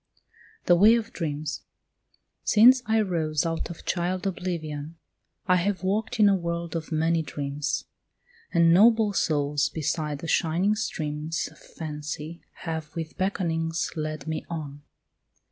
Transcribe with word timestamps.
THE 0.65 0.75
WAY 0.75 0.95
OF 0.95 1.13
DREAMS 1.13 1.61
Since 2.43 2.81
I 2.87 3.01
rose 3.01 3.45
out 3.45 3.69
of 3.69 3.85
child 3.85 4.25
oblivion 4.25 4.95
I 5.45 5.57
have 5.57 5.83
walked 5.83 6.19
in 6.19 6.27
a 6.27 6.33
world 6.35 6.75
of 6.75 6.91
many 6.91 7.21
dreams, 7.21 7.85
And 8.51 8.73
noble 8.73 9.13
souls 9.13 9.69
beside 9.69 10.17
the 10.17 10.27
shining 10.27 10.73
streams 10.73 11.47
Of 11.51 11.59
fancy 11.59 12.41
have 12.65 12.95
with 12.95 13.15
beckonings 13.19 13.91
led 13.95 14.25
me 14.25 14.43
on. 14.49 14.81